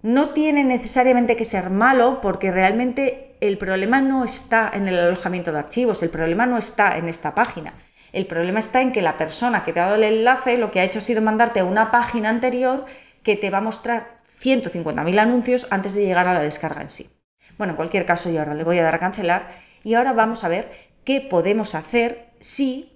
No 0.01 0.29
tiene 0.29 0.63
necesariamente 0.63 1.35
que 1.35 1.45
ser 1.45 1.69
malo 1.69 2.21
porque 2.21 2.51
realmente 2.51 3.35
el 3.39 3.57
problema 3.57 4.01
no 4.01 4.23
está 4.23 4.71
en 4.73 4.87
el 4.87 4.97
alojamiento 4.97 5.51
de 5.51 5.59
archivos, 5.59 6.01
el 6.01 6.09
problema 6.09 6.45
no 6.45 6.57
está 6.57 6.97
en 6.97 7.07
esta 7.07 7.35
página. 7.35 7.73
El 8.11 8.25
problema 8.25 8.59
está 8.59 8.81
en 8.81 8.91
que 8.91 9.01
la 9.01 9.15
persona 9.15 9.63
que 9.63 9.73
te 9.73 9.79
ha 9.79 9.85
dado 9.85 9.95
el 9.95 10.03
enlace 10.03 10.57
lo 10.57 10.71
que 10.71 10.79
ha 10.79 10.83
hecho 10.83 10.99
ha 10.99 11.01
sido 11.01 11.21
mandarte 11.21 11.59
a 11.59 11.65
una 11.65 11.91
página 11.91 12.29
anterior 12.29 12.85
que 13.23 13.35
te 13.35 13.49
va 13.49 13.59
a 13.59 13.61
mostrar 13.61 14.21
150.000 14.41 15.19
anuncios 15.19 15.67
antes 15.69 15.93
de 15.93 16.05
llegar 16.05 16.27
a 16.27 16.33
la 16.33 16.41
descarga 16.41 16.81
en 16.81 16.89
sí. 16.89 17.09
Bueno, 17.57 17.73
en 17.73 17.77
cualquier 17.77 18.05
caso, 18.05 18.29
yo 18.31 18.39
ahora 18.39 18.55
le 18.55 18.63
voy 18.63 18.79
a 18.79 18.83
dar 18.83 18.95
a 18.95 18.99
cancelar 18.99 19.49
y 19.83 19.93
ahora 19.93 20.13
vamos 20.13 20.43
a 20.43 20.49
ver 20.49 20.71
qué 21.03 21.21
podemos 21.21 21.75
hacer 21.75 22.31
si 22.39 22.90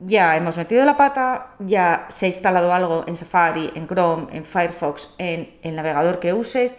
ya 0.00 0.36
hemos 0.36 0.56
metido 0.56 0.84
la 0.84 0.96
pata, 0.96 1.54
ya 1.58 2.06
se 2.08 2.26
ha 2.26 2.28
instalado 2.28 2.72
algo 2.72 3.04
en 3.06 3.16
Safari, 3.16 3.70
en 3.74 3.86
Chrome, 3.86 4.28
en 4.32 4.44
Firefox, 4.44 5.14
en 5.18 5.58
el 5.62 5.76
navegador 5.76 6.18
que 6.18 6.32
uses 6.32 6.76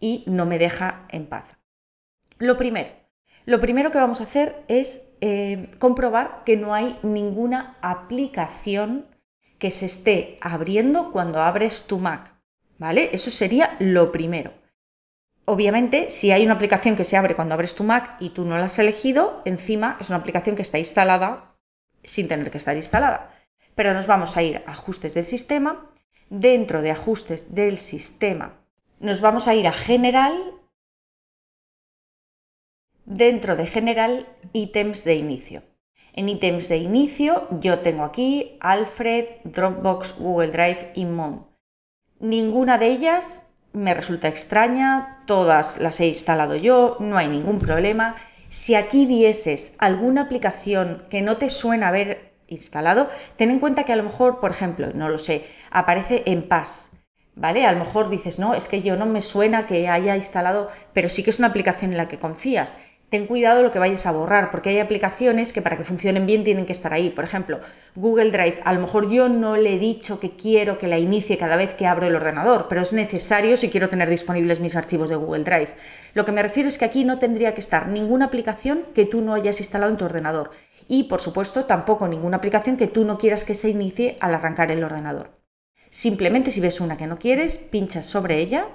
y 0.00 0.24
no 0.26 0.44
me 0.44 0.58
deja 0.58 1.06
en 1.08 1.26
paz. 1.26 1.56
Lo 2.38 2.56
primero, 2.56 2.90
lo 3.46 3.60
primero 3.60 3.90
que 3.90 3.98
vamos 3.98 4.20
a 4.20 4.24
hacer 4.24 4.64
es 4.68 5.08
eh, 5.20 5.70
comprobar 5.78 6.42
que 6.44 6.56
no 6.56 6.74
hay 6.74 6.98
ninguna 7.02 7.78
aplicación 7.80 9.06
que 9.58 9.70
se 9.70 9.86
esté 9.86 10.38
abriendo 10.40 11.12
cuando 11.12 11.40
abres 11.40 11.86
tu 11.86 11.98
Mac. 11.98 12.34
¿vale? 12.78 13.10
Eso 13.12 13.30
sería 13.30 13.76
lo 13.78 14.12
primero. 14.12 14.52
Obviamente, 15.46 16.10
si 16.10 16.30
hay 16.30 16.44
una 16.44 16.54
aplicación 16.54 16.96
que 16.96 17.04
se 17.04 17.16
abre 17.16 17.34
cuando 17.34 17.54
abres 17.54 17.74
tu 17.74 17.84
Mac 17.84 18.16
y 18.18 18.30
tú 18.30 18.44
no 18.44 18.56
la 18.56 18.64
has 18.64 18.78
elegido, 18.78 19.42
encima 19.44 19.98
es 20.00 20.08
una 20.08 20.18
aplicación 20.18 20.56
que 20.56 20.62
está 20.62 20.78
instalada 20.78 21.53
sin 22.04 22.28
tener 22.28 22.50
que 22.50 22.58
estar 22.58 22.76
instalada. 22.76 23.34
Pero 23.74 23.92
nos 23.94 24.06
vamos 24.06 24.36
a 24.36 24.42
ir 24.42 24.62
a 24.66 24.72
ajustes 24.72 25.14
del 25.14 25.24
sistema. 25.24 25.90
Dentro 26.30 26.82
de 26.82 26.90
ajustes 26.90 27.54
del 27.54 27.78
sistema 27.78 28.64
nos 29.04 29.20
vamos 29.20 29.48
a 29.48 29.54
ir 29.54 29.66
a 29.66 29.72
general. 29.72 30.54
Dentro 33.04 33.54
de 33.54 33.66
general, 33.66 34.26
ítems 34.52 35.04
de 35.04 35.14
inicio. 35.14 35.62
En 36.14 36.28
ítems 36.28 36.68
de 36.68 36.78
inicio 36.78 37.48
yo 37.60 37.80
tengo 37.80 38.04
aquí 38.04 38.56
Alfred, 38.60 39.26
Dropbox, 39.44 40.18
Google 40.18 40.52
Drive 40.52 40.92
y 40.94 41.04
Mon. 41.04 41.46
Ninguna 42.20 42.78
de 42.78 42.86
ellas 42.86 43.50
me 43.72 43.92
resulta 43.92 44.28
extraña, 44.28 45.22
todas 45.26 45.78
las 45.80 46.00
he 46.00 46.06
instalado 46.06 46.54
yo, 46.54 46.96
no 47.00 47.18
hay 47.18 47.28
ningún 47.28 47.58
problema. 47.58 48.16
Si 48.54 48.76
aquí 48.76 49.04
vieses 49.04 49.74
alguna 49.80 50.22
aplicación 50.22 51.02
que 51.10 51.22
no 51.22 51.38
te 51.38 51.50
suena 51.50 51.88
haber 51.88 52.34
instalado, 52.46 53.08
ten 53.34 53.50
en 53.50 53.58
cuenta 53.58 53.82
que 53.82 53.92
a 53.92 53.96
lo 53.96 54.04
mejor, 54.04 54.38
por 54.38 54.52
ejemplo, 54.52 54.90
no 54.94 55.08
lo 55.08 55.18
sé, 55.18 55.44
aparece 55.72 56.22
en 56.26 56.46
paz, 56.46 56.92
¿vale? 57.34 57.66
A 57.66 57.72
lo 57.72 57.80
mejor 57.80 58.10
dices, 58.10 58.38
no, 58.38 58.54
es 58.54 58.68
que 58.68 58.80
yo 58.80 58.94
no 58.94 59.06
me 59.06 59.22
suena 59.22 59.66
que 59.66 59.88
haya 59.88 60.14
instalado, 60.14 60.68
pero 60.92 61.08
sí 61.08 61.24
que 61.24 61.30
es 61.30 61.40
una 61.40 61.48
aplicación 61.48 61.90
en 61.90 61.96
la 61.96 62.06
que 62.06 62.20
confías 62.20 62.78
ten 63.14 63.28
cuidado 63.28 63.62
lo 63.62 63.70
que 63.70 63.78
vayas 63.78 64.06
a 64.06 64.10
borrar, 64.10 64.50
porque 64.50 64.70
hay 64.70 64.80
aplicaciones 64.80 65.52
que 65.52 65.62
para 65.62 65.76
que 65.76 65.84
funcionen 65.84 66.26
bien 66.26 66.42
tienen 66.42 66.66
que 66.66 66.72
estar 66.72 66.92
ahí. 66.92 67.10
Por 67.10 67.22
ejemplo, 67.22 67.60
Google 67.94 68.32
Drive, 68.32 68.58
a 68.64 68.72
lo 68.72 68.80
mejor 68.80 69.08
yo 69.08 69.28
no 69.28 69.56
le 69.56 69.76
he 69.76 69.78
dicho 69.78 70.18
que 70.18 70.32
quiero 70.32 70.78
que 70.78 70.88
la 70.88 70.98
inicie 70.98 71.38
cada 71.38 71.54
vez 71.54 71.74
que 71.74 71.86
abro 71.86 72.08
el 72.08 72.16
ordenador, 72.16 72.66
pero 72.68 72.80
es 72.80 72.92
necesario 72.92 73.56
si 73.56 73.70
quiero 73.70 73.88
tener 73.88 74.10
disponibles 74.10 74.58
mis 74.58 74.74
archivos 74.74 75.10
de 75.10 75.14
Google 75.14 75.44
Drive. 75.44 75.76
Lo 76.12 76.24
que 76.24 76.32
me 76.32 76.42
refiero 76.42 76.68
es 76.68 76.76
que 76.76 76.86
aquí 76.86 77.04
no 77.04 77.20
tendría 77.20 77.54
que 77.54 77.60
estar 77.60 77.86
ninguna 77.86 78.24
aplicación 78.24 78.82
que 78.96 79.04
tú 79.04 79.20
no 79.20 79.34
hayas 79.34 79.60
instalado 79.60 79.92
en 79.92 79.96
tu 79.96 80.06
ordenador. 80.06 80.50
Y, 80.88 81.04
por 81.04 81.20
supuesto, 81.20 81.66
tampoco 81.66 82.08
ninguna 82.08 82.38
aplicación 82.38 82.76
que 82.76 82.88
tú 82.88 83.04
no 83.04 83.16
quieras 83.16 83.44
que 83.44 83.54
se 83.54 83.68
inicie 83.68 84.16
al 84.18 84.34
arrancar 84.34 84.72
el 84.72 84.82
ordenador. 84.82 85.38
Simplemente 85.88 86.50
si 86.50 86.60
ves 86.60 86.80
una 86.80 86.96
que 86.96 87.06
no 87.06 87.20
quieres, 87.20 87.58
pinchas 87.58 88.06
sobre 88.06 88.38
ella 88.38 88.66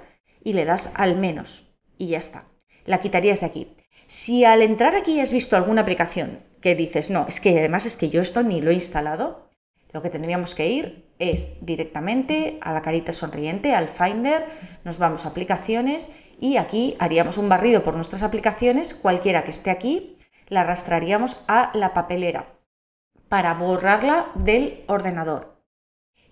y 0.42 0.54
le 0.54 0.64
das 0.64 0.92
al 0.94 1.18
menos. 1.18 1.74
Y 1.98 2.06
ya 2.06 2.18
está. 2.18 2.46
La 2.86 3.00
quitarías 3.00 3.40
de 3.40 3.46
aquí. 3.46 3.76
Si 4.10 4.44
al 4.44 4.60
entrar 4.62 4.96
aquí 4.96 5.20
has 5.20 5.32
visto 5.32 5.54
alguna 5.54 5.82
aplicación 5.82 6.40
que 6.60 6.74
dices, 6.74 7.10
no, 7.10 7.26
es 7.28 7.38
que 7.38 7.56
además 7.56 7.86
es 7.86 7.96
que 7.96 8.08
yo 8.08 8.20
esto 8.20 8.42
ni 8.42 8.60
lo 8.60 8.72
he 8.72 8.74
instalado, 8.74 9.52
lo 9.92 10.02
que 10.02 10.10
tendríamos 10.10 10.56
que 10.56 10.68
ir 10.68 11.08
es 11.20 11.64
directamente 11.64 12.58
a 12.60 12.72
la 12.72 12.82
carita 12.82 13.12
sonriente, 13.12 13.72
al 13.72 13.86
Finder, 13.86 14.46
nos 14.82 14.98
vamos 14.98 15.24
a 15.24 15.28
aplicaciones 15.28 16.10
y 16.40 16.56
aquí 16.56 16.96
haríamos 16.98 17.38
un 17.38 17.48
barrido 17.48 17.84
por 17.84 17.94
nuestras 17.94 18.24
aplicaciones, 18.24 18.94
cualquiera 18.94 19.44
que 19.44 19.52
esté 19.52 19.70
aquí, 19.70 20.18
la 20.48 20.62
arrastraríamos 20.62 21.36
a 21.46 21.70
la 21.74 21.94
papelera 21.94 22.46
para 23.28 23.54
borrarla 23.54 24.32
del 24.34 24.82
ordenador. 24.88 25.62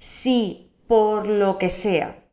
Si 0.00 0.72
por 0.88 1.28
lo 1.28 1.58
que 1.58 1.70
sea 1.70 2.27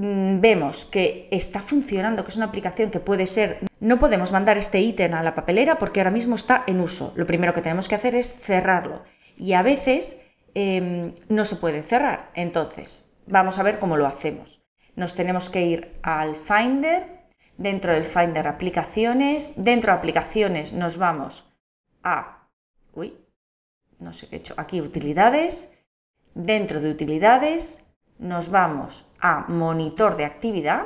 vemos 0.00 0.84
que 0.86 1.28
está 1.30 1.60
funcionando, 1.60 2.24
que 2.24 2.30
es 2.30 2.36
una 2.36 2.46
aplicación 2.46 2.90
que 2.90 3.00
puede 3.00 3.26
ser, 3.26 3.58
no 3.80 3.98
podemos 3.98 4.32
mandar 4.32 4.56
este 4.56 4.80
ítem 4.80 5.14
a 5.14 5.22
la 5.22 5.34
papelera 5.34 5.78
porque 5.78 6.00
ahora 6.00 6.10
mismo 6.10 6.34
está 6.34 6.64
en 6.66 6.80
uso. 6.80 7.12
Lo 7.16 7.26
primero 7.26 7.52
que 7.52 7.62
tenemos 7.62 7.88
que 7.88 7.94
hacer 7.94 8.14
es 8.14 8.32
cerrarlo. 8.32 9.02
Y 9.36 9.52
a 9.52 9.62
veces 9.62 10.20
em, 10.54 11.14
no 11.28 11.44
se 11.44 11.56
puede 11.56 11.82
cerrar. 11.82 12.30
Entonces, 12.34 13.10
vamos 13.26 13.58
a 13.58 13.62
ver 13.62 13.78
cómo 13.78 13.96
lo 13.96 14.06
hacemos. 14.06 14.62
Nos 14.96 15.14
tenemos 15.14 15.50
que 15.50 15.62
ir 15.62 15.98
al 16.02 16.36
Finder, 16.36 17.20
dentro 17.56 17.92
del 17.92 18.04
Finder 18.04 18.48
aplicaciones, 18.48 19.52
dentro 19.56 19.92
de 19.92 19.98
aplicaciones 19.98 20.72
nos 20.72 20.96
vamos 20.96 21.46
a, 22.02 22.48
uy, 22.94 23.16
no 23.98 24.12
sé 24.12 24.28
qué 24.28 24.36
he 24.36 24.38
hecho, 24.38 24.54
aquí 24.56 24.80
utilidades, 24.80 25.72
dentro 26.34 26.80
de 26.80 26.90
utilidades 26.90 27.84
nos 28.18 28.50
vamos 28.50 29.09
a 29.20 29.46
monitor 29.48 30.16
de 30.16 30.24
actividad, 30.24 30.84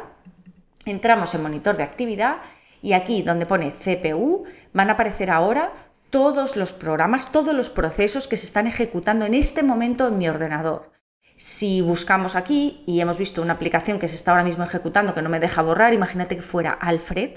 entramos 0.85 1.35
en 1.35 1.43
monitor 1.43 1.77
de 1.77 1.83
actividad 1.83 2.39
y 2.83 2.93
aquí 2.93 3.23
donde 3.23 3.47
pone 3.47 3.73
CPU 3.73 4.45
van 4.73 4.91
a 4.91 4.95
aparecer 4.95 5.31
ahora 5.31 5.73
todos 6.11 6.57
los 6.57 6.73
programas, 6.73 7.33
todos 7.33 7.55
los 7.55 7.71
procesos 7.71 8.29
que 8.29 8.37
se 8.37 8.47
están 8.47 8.67
ejecutando 8.67 9.25
en 9.25 9.35
este 9.35 9.63
momento 9.63 10.07
en 10.07 10.19
mi 10.19 10.29
ordenador. 10.29 10.93
Si 11.37 11.81
buscamos 11.81 12.37
aquí 12.37 12.85
y 12.87 13.01
hemos 13.01 13.19
visto 13.19 13.43
una 13.43 13.55
aplicación 13.55 13.99
que 13.99 14.07
se 14.07 14.15
está 14.15 14.31
ahora 14.31 14.45
mismo 14.45 14.63
ejecutando 14.63 15.15
que 15.15 15.23
no 15.23 15.29
me 15.29 15.41
deja 15.41 15.63
borrar, 15.63 15.93
imagínate 15.93 16.37
que 16.37 16.43
fuera 16.43 16.71
Alfred, 16.71 17.31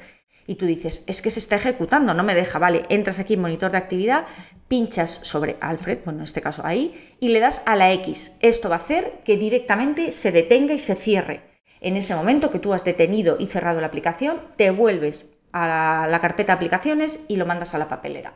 y 0.46 0.56
tú 0.56 0.66
dices, 0.66 1.04
es 1.08 1.22
que 1.22 1.32
se 1.32 1.40
está 1.40 1.56
ejecutando, 1.56 2.14
no 2.14 2.24
me 2.24 2.36
deja, 2.36 2.60
vale, 2.60 2.86
entras 2.90 3.20
aquí 3.20 3.34
en 3.34 3.42
monitor 3.42 3.72
de 3.72 3.80
actividad, 3.80 4.26
pinchas 4.68 5.20
sobre 5.24 5.58
Alfred, 5.62 6.00
bueno, 6.06 6.20
en 6.20 6.26
este 6.26 6.42
caso 6.42 6.62
ahí, 6.64 7.18
y 7.20 7.30
le 7.30 7.40
das 7.40 7.64
a 7.66 7.76
la 7.76 7.92
X. 7.92 8.34
Esto 8.40 8.70
va 8.70 8.76
a 8.76 8.80
hacer 8.80 9.20
que 9.26 9.36
directamente 9.36 10.12
se 10.12 10.32
detenga 10.32 10.74
y 10.74 10.80
se 10.80 10.96
cierre. 10.96 11.42
En 11.82 11.98
ese 11.98 12.16
momento 12.16 12.52
que 12.52 12.60
tú 12.60 12.74
has 12.74 12.86
detenido 12.86 13.36
y 13.40 13.48
cerrado 13.48 13.82
la 13.82 13.88
aplicación, 13.88 14.42
te 14.56 14.70
vuelves 14.70 15.32
a 15.52 15.68
la, 15.68 16.08
la 16.08 16.22
carpeta 16.22 16.54
aplicaciones 16.54 17.20
y 17.28 17.36
lo 17.36 17.46
mandas 17.46 17.74
a 17.74 17.78
la 17.78 17.90
papelera. 17.90 18.36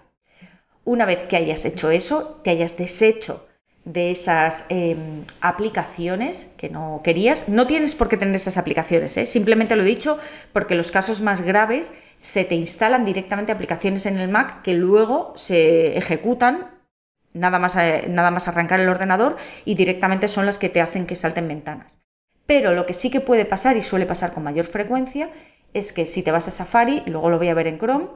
Una 0.84 1.06
vez 1.06 1.24
que 1.24 1.38
hayas 1.38 1.64
hecho 1.66 1.92
eso, 1.92 2.42
te 2.44 2.50
hayas 2.50 2.78
deshecho 2.78 3.48
de 3.86 4.12
esas 4.12 4.66
em, 4.70 5.24
aplicaciones 5.42 6.52
que 6.58 6.70
no 6.70 7.02
querías. 7.04 7.50
No 7.50 7.66
tienes 7.66 7.96
por 7.96 8.10
qué 8.10 8.18
tener 8.18 8.36
esas 8.36 8.58
aplicaciones, 8.58 9.18
¿eh? 9.18 9.26
simplemente 9.26 9.76
lo 9.76 9.82
he 9.82 9.86
dicho 9.86 10.20
porque 10.54 10.76
los 10.76 10.92
casos 10.92 11.22
más 11.22 11.42
graves 11.42 11.92
se 12.20 12.46
te 12.46 12.56
instalan 12.56 13.06
directamente 13.06 13.52
aplicaciones 13.52 14.06
en 14.06 14.20
el 14.20 14.30
Mac 14.30 14.62
que 14.62 14.74
luego 14.74 15.34
se 15.36 15.98
ejecutan 15.98 16.70
nada 17.34 17.58
más, 17.58 17.76
eh, 17.76 18.06
nada 18.10 18.30
más 18.30 18.48
arrancar 18.48 18.80
el 18.80 18.90
ordenador 18.90 19.38
y 19.66 19.76
directamente 19.76 20.28
son 20.28 20.46
las 20.46 20.60
que 20.60 20.70
te 20.70 20.82
hacen 20.82 21.08
que 21.08 21.16
salten 21.16 21.48
ventanas. 21.48 22.02
Pero 22.46 22.74
lo 22.74 22.86
que 22.86 22.94
sí 22.94 23.10
que 23.10 23.22
puede 23.22 23.46
pasar 23.46 23.78
y 23.78 23.84
suele 23.84 24.06
pasar 24.06 24.34
con 24.34 24.44
mayor 24.44 24.66
frecuencia 24.66 25.32
es 25.74 25.94
que 25.94 26.06
si 26.06 26.22
te 26.22 26.32
vas 26.32 26.48
a 26.48 26.52
Safari, 26.52 27.02
luego 27.08 27.30
lo 27.30 27.38
voy 27.38 27.48
a 27.48 27.54
ver 27.54 27.68
en 27.68 27.80
Chrome, 27.80 28.10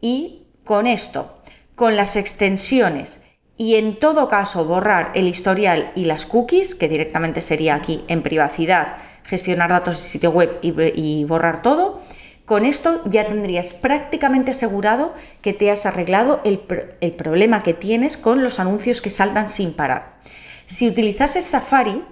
Y 0.00 0.46
con 0.64 0.86
esto 0.86 1.39
con 1.80 1.96
las 1.96 2.16
extensiones 2.16 3.22
y 3.56 3.76
en 3.76 3.98
todo 3.98 4.28
caso 4.28 4.66
borrar 4.66 5.12
el 5.14 5.26
historial 5.26 5.92
y 5.94 6.04
las 6.04 6.26
cookies, 6.26 6.74
que 6.74 6.90
directamente 6.90 7.40
sería 7.40 7.74
aquí 7.74 8.04
en 8.06 8.22
privacidad, 8.22 8.98
gestionar 9.24 9.70
datos 9.70 9.96
de 9.96 10.02
sitio 10.02 10.30
web 10.30 10.58
y, 10.60 11.24
borrar 11.24 11.62
todo, 11.62 12.02
con 12.44 12.66
esto 12.66 13.00
ya 13.06 13.26
tendrías 13.26 13.72
prácticamente 13.72 14.50
asegurado 14.50 15.14
que 15.40 15.54
te 15.54 15.70
has 15.70 15.86
arreglado 15.86 16.42
el, 16.44 16.60
el, 17.00 17.12
problema 17.12 17.62
que 17.62 17.72
tienes 17.72 18.18
con 18.18 18.44
los 18.44 18.60
anuncios 18.60 19.00
que 19.00 19.08
saltan 19.08 19.48
sin 19.48 19.72
parar. 19.72 20.18
Si 20.66 20.86
utilizases 20.86 21.46
Safari, 21.46 22.04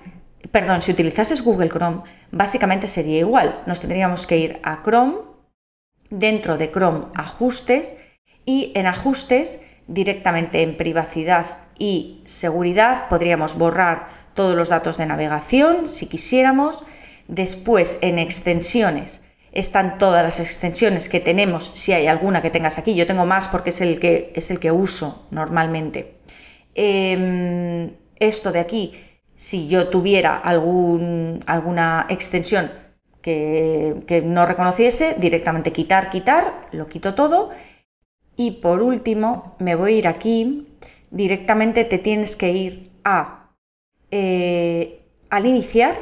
perdón, 0.50 0.80
si 0.80 0.92
utilizases 0.92 1.44
Google 1.44 1.68
Chrome, 1.68 2.04
básicamente 2.32 2.86
sería 2.86 3.18
igual. 3.18 3.60
Nos 3.66 3.80
tendríamos 3.80 4.26
que 4.26 4.38
ir 4.38 4.60
a 4.62 4.82
Chrome, 4.82 5.16
dentro 6.08 6.56
de 6.56 6.70
Chrome 6.70 7.08
ajustes 7.14 7.96
y 8.48 8.72
en 8.74 8.86
ajustes 8.86 9.60
directamente 9.88 10.62
en 10.62 10.78
privacidad 10.78 11.58
y 11.78 12.22
seguridad 12.24 13.06
podríamos 13.10 13.58
borrar 13.58 14.08
todos 14.32 14.56
los 14.56 14.70
datos 14.70 14.96
de 14.96 15.04
navegación 15.04 15.86
si 15.86 16.06
quisiéramos. 16.06 16.82
Después 17.26 17.98
en 18.00 18.18
extensiones 18.18 19.22
están 19.52 19.98
todas 19.98 20.22
las 20.22 20.40
extensiones 20.40 21.10
que 21.10 21.20
tenemos, 21.20 21.72
si 21.74 21.92
hay 21.92 22.06
alguna 22.06 22.40
que 22.40 22.48
tengas 22.48 22.78
aquí. 22.78 22.94
Yo 22.94 23.06
tengo 23.06 23.26
más 23.26 23.48
porque 23.48 23.68
es 23.68 23.82
el 23.82 24.00
que, 24.00 24.32
es 24.34 24.50
el 24.50 24.58
que 24.58 24.72
uso 24.72 25.26
normalmente. 25.30 26.14
Em, 26.74 27.90
esto 28.18 28.50
de 28.50 28.60
aquí, 28.60 28.94
si 29.36 29.68
yo 29.68 29.88
tuviera 29.88 30.38
algún, 30.38 31.44
alguna 31.44 32.06
extensión 32.08 32.70
que, 33.20 33.96
que 34.06 34.22
no 34.22 34.46
reconociese, 34.46 35.16
directamente 35.18 35.70
quitar, 35.70 36.08
quitar, 36.08 36.68
lo 36.72 36.88
quito 36.88 37.14
todo 37.14 37.50
y 38.38 38.52
por 38.52 38.82
último, 38.82 39.56
me 39.58 39.74
voy 39.74 39.94
a 39.94 39.98
ir 39.98 40.08
aquí, 40.08 40.68
directamente 41.10 41.84
te 41.84 41.98
tienes 41.98 42.36
que 42.36 42.52
ir 42.52 42.90
a 43.04 43.50
eh, 44.12 45.02
al 45.28 45.44
iniciar 45.44 45.98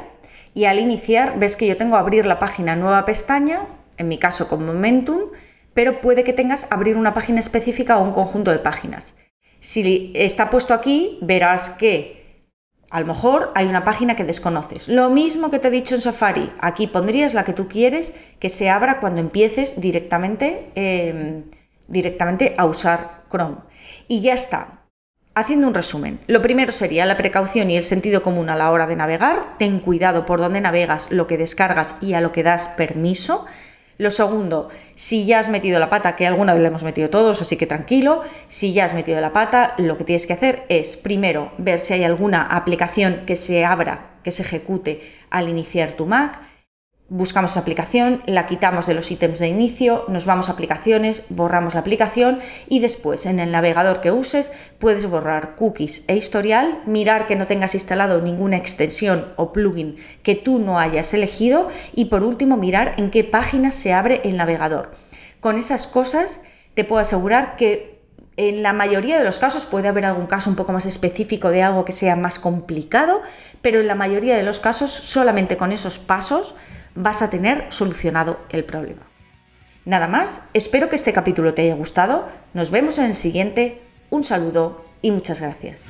y 0.53 0.65
al 0.65 0.79
iniciar 0.79 1.39
ves 1.39 1.55
que 1.55 1.65
yo 1.65 1.75
tengo 1.77 1.97
abrir 1.97 2.27
la 2.27 2.37
página 2.37 2.75
nueva 2.75 3.05
pestaña, 3.05 3.65
en 3.97 4.07
mi 4.07 4.19
caso 4.19 4.47
con 4.47 4.63
Momentum, 4.63 5.31
pero 5.73 5.99
puede 5.99 6.23
que 6.23 6.31
tengas 6.31 6.67
abrir 6.69 6.95
una 6.95 7.15
página 7.15 7.39
específica 7.39 7.97
o 7.97 8.03
un 8.03 8.13
conjunto 8.13 8.51
de 8.51 8.59
páginas. 8.59 9.15
Si 9.59 10.11
está 10.13 10.51
puesto 10.51 10.75
aquí, 10.75 11.17
verás 11.23 11.71
que 11.71 12.45
a 12.91 12.99
lo 12.99 13.07
mejor 13.07 13.51
hay 13.55 13.65
una 13.65 13.83
página 13.83 14.15
que 14.15 14.23
desconoces. 14.23 14.87
Lo 14.87 15.09
mismo 15.09 15.49
que 15.49 15.57
te 15.57 15.69
he 15.69 15.71
dicho 15.71 15.95
en 15.95 16.01
Safari, 16.01 16.51
aquí 16.59 16.85
pondrías 16.85 17.33
la 17.33 17.43
que 17.43 17.53
tú 17.53 17.67
quieres 17.67 18.15
que 18.39 18.49
se 18.49 18.69
abra 18.69 18.99
cuando 18.99 19.21
empieces 19.21 19.81
directamente. 19.81 20.69
Em, 20.75 21.43
directamente 21.87 22.55
a 22.57 22.65
usar 22.65 23.23
Chrome. 23.29 23.57
Y 24.07 24.21
ya 24.21 24.33
está. 24.33 24.83
Haciendo 25.35 25.67
un 25.67 25.75
resumen, 25.75 26.19
lo 26.25 26.41
primero 26.41 26.71
sería 26.71 27.05
la 27.05 27.15
precaución 27.15 27.69
y 27.69 27.77
el 27.77 27.83
sentido 27.83 28.23
común 28.23 28.49
a 28.49 28.55
la 28.55 28.71
hora 28.71 28.87
de 28.87 28.95
navegar. 28.95 29.55
Ten 29.59 29.79
cuidado 29.79 30.25
por 30.25 30.39
dónde 30.39 30.61
navegas, 30.61 31.11
lo 31.11 31.27
que 31.27 31.37
descargas 31.37 31.95
y 32.01 32.13
a 32.13 32.21
lo 32.21 32.31
que 32.31 32.41
das 32.41 32.69
permiso. 32.69 33.45
Lo 33.99 34.11
segundo, 34.11 34.69
si 34.95 35.25
ya 35.25 35.39
has 35.39 35.49
metido 35.49 35.79
la 35.79 35.89
pata, 35.89 36.15
que 36.15 36.27
alguna 36.27 36.53
vez 36.53 36.61
le 36.61 36.67
hemos 36.67 36.83
metido 36.83 37.09
todos, 37.09 37.41
así 37.41 37.57
que 37.57 37.65
tranquilo, 37.65 38.21
si 38.47 38.73
ya 38.73 38.85
has 38.85 38.93
metido 38.93 39.21
la 39.21 39.33
pata, 39.33 39.73
lo 39.77 39.97
que 39.97 40.03
tienes 40.03 40.27
que 40.27 40.33
hacer 40.33 40.65
es 40.69 40.97
primero 40.97 41.51
ver 41.57 41.79
si 41.79 41.93
hay 41.93 42.03
alguna 42.03 42.43
aplicación 42.43 43.23
que 43.25 43.35
se 43.35 43.65
abra, 43.65 44.17
que 44.23 44.31
se 44.31 44.43
ejecute 44.43 45.01
al 45.29 45.49
iniciar 45.49 45.93
tu 45.93 46.05
Mac 46.05 46.41
buscamos 47.09 47.55
aplicación, 47.55 48.21
la 48.25 48.45
quitamos 48.45 48.85
de 48.85 48.93
los 48.93 49.09
ítems 49.11 49.39
de 49.39 49.47
inicio, 49.47 50.03
nos 50.09 50.25
vamos 50.25 50.49
a 50.49 50.51
aplicaciones, 50.53 51.23
borramos 51.29 51.73
la 51.73 51.79
aplicación 51.79 52.39
y 52.67 52.79
después 52.79 53.25
en 53.25 53.39
el 53.39 53.51
navegador 53.51 54.01
que 54.01 54.11
uses 54.11 54.51
puedes 54.77 55.05
borrar 55.09 55.55
cookies 55.55 56.03
e 56.07 56.17
historial, 56.17 56.81
mirar 56.85 57.25
que 57.25 57.37
no 57.37 57.47
tengas 57.47 57.75
instalado 57.75 58.21
ninguna 58.21 58.57
extensión 58.57 59.27
o 59.37 59.53
plugin 59.53 59.97
que 60.21 60.35
tú 60.35 60.59
no 60.59 60.79
hayas 60.79 61.13
elegido 61.13 61.69
y 61.93 62.05
por 62.05 62.23
último 62.23 62.57
mirar 62.57 62.95
en 62.97 63.09
qué 63.09 63.23
página 63.23 63.71
se 63.71 63.93
abre 63.93 64.21
el 64.25 64.35
navegador. 64.35 64.91
Con 65.39 65.57
esas 65.57 65.87
cosas 65.87 66.41
te 66.73 66.83
puedo 66.83 67.01
asegurar 67.01 67.55
que 67.55 67.97
en 68.35 68.61
la 68.61 68.71
mayoría 68.73 69.17
de 69.17 69.23
los 69.23 69.39
casos 69.39 69.65
puede 69.65 69.87
haber 69.87 70.05
algún 70.05 70.27
caso 70.27 70.49
un 70.49 70.55
poco 70.55 70.71
más 70.71 70.85
específico 70.85 71.49
de 71.49 71.63
algo 71.63 71.85
que 71.85 71.91
sea 71.91 72.15
más 72.15 72.37
complicado, 72.37 73.21
pero 73.63 73.79
en 73.79 73.87
la 73.87 73.95
mayoría 73.95 74.37
de 74.37 74.43
los 74.43 74.59
casos 74.59 74.91
solamente 74.91 75.57
con 75.57 75.71
esos 75.71 75.97
pasos 75.97 76.53
vas 76.97 77.21
a 77.21 77.29
tener 77.29 77.65
solucionado 77.69 78.39
el 78.49 78.65
problema. 78.65 79.03
Nada 79.85 80.07
más, 80.07 80.43
espero 80.53 80.89
que 80.89 80.97
este 80.97 81.13
capítulo 81.13 81.53
te 81.53 81.61
haya 81.61 81.75
gustado, 81.75 82.27
nos 82.53 82.71
vemos 82.71 82.97
en 82.97 83.05
el 83.05 83.13
siguiente, 83.13 83.81
un 84.09 84.23
saludo 84.23 84.83
y 85.01 85.11
muchas 85.11 85.39
gracias. 85.39 85.83